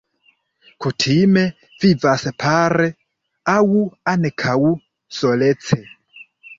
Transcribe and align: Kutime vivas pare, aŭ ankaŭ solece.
Kutime 0.85 1.43
vivas 1.83 2.25
pare, 2.45 2.89
aŭ 3.57 3.61
ankaŭ 4.17 4.59
solece. 5.23 5.85